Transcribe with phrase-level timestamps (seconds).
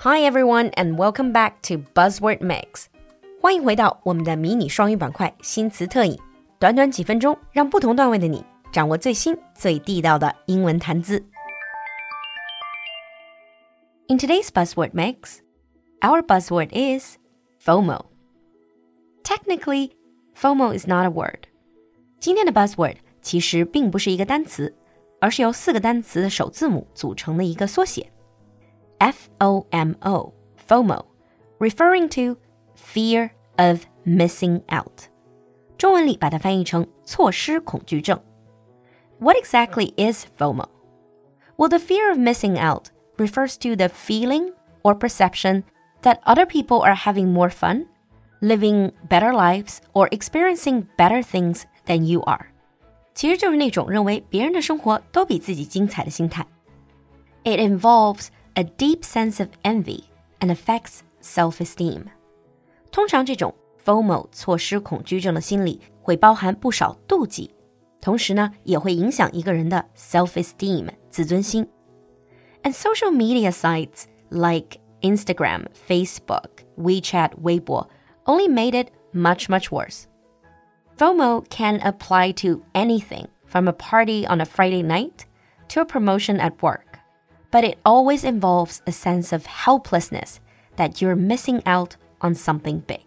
[0.00, 2.86] Hi everyone and welcome back to Buzzword Mix。
[3.40, 6.18] 欢迎回到我们的迷你双语板块新词特饮，
[6.58, 11.24] 短短几分钟，让不同段位的你掌握最新最地道的英文谈资。
[14.08, 15.40] In today's Buzzword Mix,
[16.00, 17.16] our buzzword is
[17.64, 18.06] FOMO.
[19.24, 19.92] Technically,
[20.36, 21.48] FOMO is not a word.
[22.20, 24.74] 今天的 buzzword 其实并不是一个单词，
[25.20, 28.12] 而是由四个单词的首字母组成的一个缩写。
[29.00, 30.32] F O M O,
[30.68, 31.04] FOMO,
[31.58, 32.36] referring to
[32.74, 35.08] fear of missing out.
[35.76, 38.20] 中文里把它翻译成错失恐惧症。
[39.18, 40.68] What exactly is FOMO?
[41.56, 44.52] Well, the fear of missing out refers to the feeling
[44.82, 45.64] or perception
[46.02, 47.86] that other people are having more fun,
[48.40, 52.46] living better lives, or experiencing better things than you are.
[53.14, 56.46] 其实就是那种认为别人的生活都比自己精彩的心态。
[57.44, 60.04] It involves a deep sense of envy
[60.40, 62.04] and affects self-esteem.
[62.90, 67.50] 通常这种 FOMO 错失恐惧症的心理会包含不少妒忌，
[68.00, 71.68] 同时呢也会影响一个人的 self-esteem 自尊心。
[72.62, 77.88] And social media sites like Instagram, Facebook, WeChat, Weibo
[78.24, 80.04] only made it much much worse.
[80.96, 85.26] FOMO can apply to anything from a party on a Friday night
[85.68, 86.89] to a promotion at work,
[87.50, 90.36] but it always involves a sense of helplessness
[90.76, 93.00] that you're missing out on something big.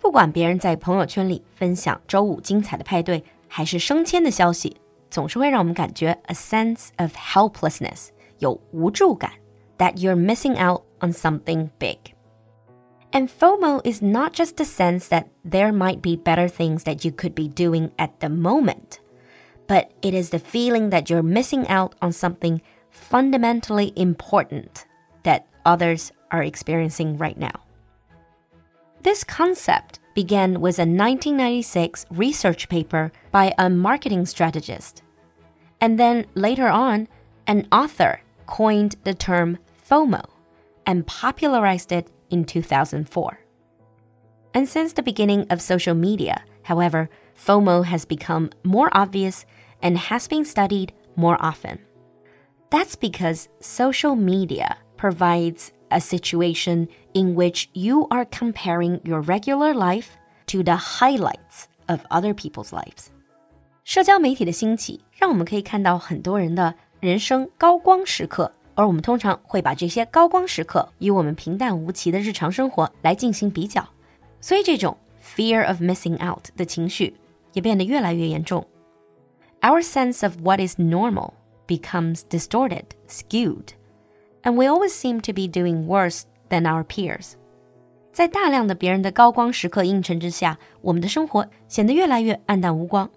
[0.00, 4.76] 不管别人在朋友圈里分享周五精彩的派对，还是升迁的消息，
[5.10, 8.08] 总是会让我们感觉 a sense of helplessness，
[8.38, 9.32] 有无助感，
[9.78, 11.98] that you're missing out on something big.
[13.12, 17.12] And FOMO is not just the sense that there might be better things that you
[17.12, 18.98] could be doing at the moment,
[19.66, 22.60] but it is the feeling that you're missing out on something
[22.91, 24.85] fundamentally important
[25.23, 27.51] that others are experiencing right now.
[29.01, 35.01] This concept began with a 1996 research paper by a marketing strategist.
[35.79, 37.07] And then later on,
[37.47, 39.57] an author coined the term
[39.89, 40.23] FOMO
[40.85, 43.39] and popularized it in 2004.
[44.53, 49.45] And since the beginning of social media, however, FOMO has become more obvious
[49.81, 51.79] and has been studied more often.
[52.70, 60.08] That's because social media provides a situation in which you are comparing your regular life
[60.46, 63.06] to the highlights of other people's lives.
[63.84, 73.88] 社交媒体的兴起，让我们可以看到很多人的人生高光时刻而我们通常会把这些高光时刻与我们平淡无奇的日常生活来进行比较，
[74.40, 77.14] 所以这种 fear of missing out 的情绪
[77.52, 78.66] 也变得越来越严重。
[79.62, 81.30] Our sense of what is normal
[81.70, 83.72] becomes distorted, skewed,
[84.42, 87.34] and we always seem to be doing worse than our peers.
[88.12, 93.10] 在大量的别人的高光时刻映衬之下，我们的生活显得越来越暗淡无光。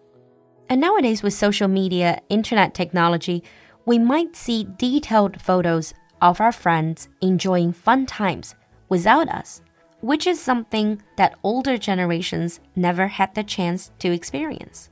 [0.67, 3.43] And nowadays, with social media, internet technology,
[3.85, 8.51] we might see detailed photos of our friends enjoying fun times
[8.89, 9.61] without us,
[10.01, 14.89] which is something that older generations never had the chance to experience.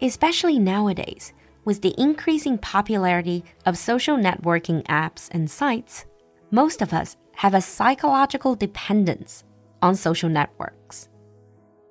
[0.00, 1.32] Especially nowadays,
[1.66, 6.02] with the increasing popularity of social networking apps and sites,
[6.50, 9.40] most of us have a psychological dependence
[9.80, 11.04] on social networks.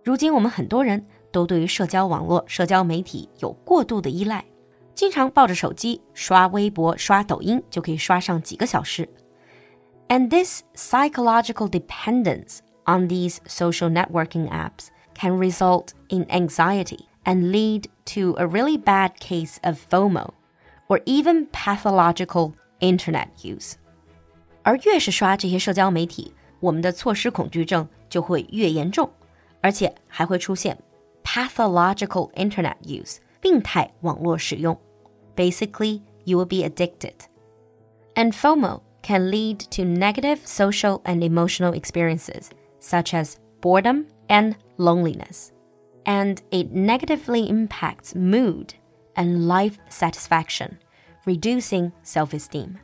[0.04, 4.44] 如今，我们很多人都对于社交网络、社交媒体有过度的依赖。
[4.94, 9.08] 经常抱着手机刷微博、刷抖音就可以刷上几个小时。
[10.10, 18.36] And this psychological dependence on these social networking apps can result in anxiety and lead to
[18.38, 20.32] a really bad case of FOMO
[20.88, 23.74] or even pathological internet use.
[24.64, 29.10] 而越是刷这些社交媒体，我们的错失恐惧症就会越严重，
[29.62, 30.78] 而且还会出现
[31.24, 34.78] pathological internet use 病态网络使用。
[35.36, 37.14] Basically, you will be addicted.
[38.16, 42.50] And FOMO can lead to negative social and emotional experiences,
[42.80, 45.52] such as boredom and loneliness.
[46.07, 48.75] And it negatively impacts mood
[49.17, 50.79] and life satisfaction,
[51.27, 52.79] reducing self esteem.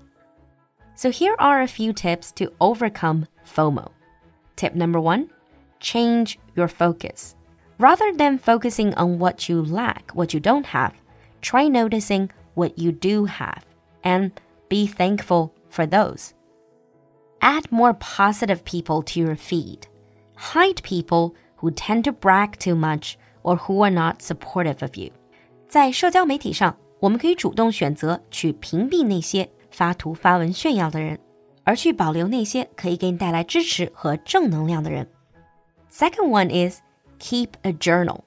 [0.94, 3.90] So, here are a few tips to overcome FOMO.
[4.56, 5.30] Tip number one
[5.80, 7.34] change your focus.
[7.78, 10.94] Rather than focusing on what you lack, what you don't have,
[11.40, 13.64] try noticing what you do have
[14.04, 16.34] and be thankful for those.
[17.40, 19.88] Add more positive people to your feed.
[20.36, 25.11] Hide people who tend to brag too much or who are not supportive of you.
[25.67, 31.19] 在社交媒体上，我们可以主动选择去屏蔽那些发图发文炫耀的人，
[31.63, 35.07] 而去保留那些可以给你带来支持和正能量的人。
[35.91, 36.79] Second one is
[37.19, 38.21] keep a journal.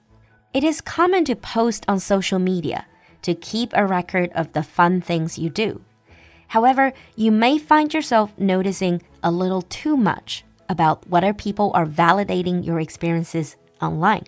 [0.53, 2.83] It is common to post on social media
[3.21, 5.81] to keep a record of the fun things you do.
[6.49, 12.63] However, you may find yourself noticing a little too much about whether people are validating
[12.63, 14.23] your experiences online.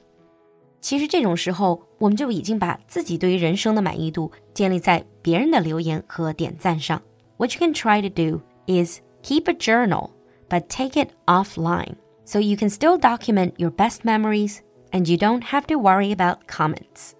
[0.82, 7.02] 其实这种时候，我们就已经把自己对于人生的满意度建立在别人的留言和点赞上。
[7.38, 10.10] What you can try to do is keep a journal,
[10.50, 14.58] but take it offline so you can still document your best memories
[14.92, 17.14] and you don't have to worry about comments.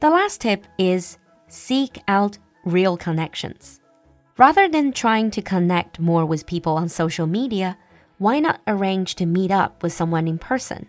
[0.00, 1.16] The last tip is
[1.48, 3.80] seek out real connections.
[4.36, 7.78] Rather than trying to connect more with people on social media,
[8.19, 10.87] why not arrange to meet up with someone in person?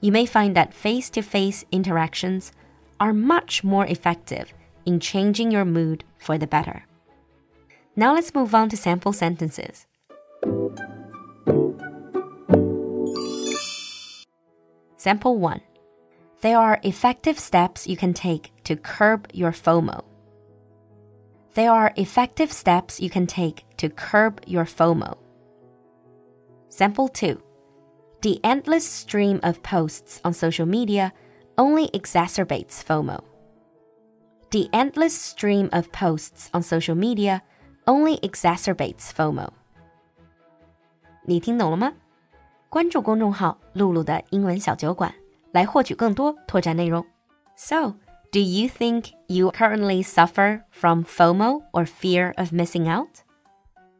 [0.00, 2.52] You may find that face to face interactions
[2.98, 4.52] are much more effective
[4.84, 6.84] in changing your mood for the better.
[7.94, 9.86] Now let's move on to sample sentences.
[14.96, 15.60] Sample 1.
[16.40, 20.04] There are effective steps you can take to curb your FOMO.
[21.54, 25.16] There are effective steps you can take to curb your FOMO.
[26.69, 27.37] Sample 2.
[28.21, 31.11] The endless stream of posts on social media
[31.57, 33.19] only exacerbates FOMO.
[34.51, 37.41] The endless stream of posts on social media
[37.85, 39.49] only exacerbates FOMO.
[41.25, 41.93] 你听懂了吗？
[42.69, 45.13] 关注公众号“露露的英文小酒馆”
[45.51, 47.05] 来获取更多拓展内容。
[47.55, 47.95] So,
[48.31, 53.09] do you think you currently suffer from FOMO or fear of missing out？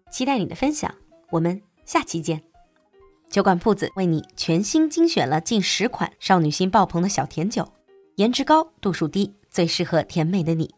[0.09, 0.93] 期待你的分享，
[1.31, 2.43] 我们下期见。
[3.30, 7.66] 酒馆铺子为你全新精选了近十款少女心爆棚的小甜酒，
[8.14, 10.72] 颜值高，度数低，最适合甜美的你。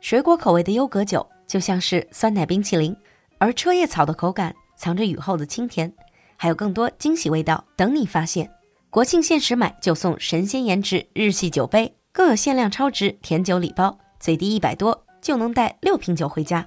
[0.00, 2.96] 水果口味的优格酒就像是酸奶冰淇淋，
[3.38, 5.92] 而车叶草的口感藏着雨后的清甜。
[6.36, 8.48] 还有更多惊喜味道等你发现！
[8.90, 16.66] 国庆限时买就送神仙颜值日系酒杯，更有限量超值甜酒礼包，最低一百多就能带六瓶酒回家。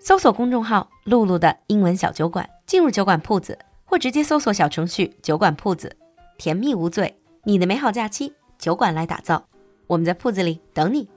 [0.00, 3.58] 搜索公众号“露露的英文小酒馆”，进入酒馆铺子，
[3.96, 5.96] 或直接搜索小程序“酒馆铺子”，
[6.36, 9.42] 甜蜜无罪，你的美好假期酒馆来打造。
[9.86, 11.08] 我们在铺子里等你。